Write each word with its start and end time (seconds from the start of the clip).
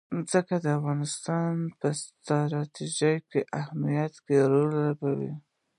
ځمکه 0.29 0.55
د 0.65 0.67
افغانستان 0.79 1.53
په 1.79 1.87
ستراتیژیک 2.01 3.27
اهمیت 3.61 4.13
کې 4.25 4.37
رول 4.51 4.71
لري. 5.01 5.31